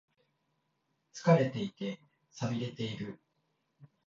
[1.13, 1.99] 疲れていて、
[2.31, 3.19] 寂れている。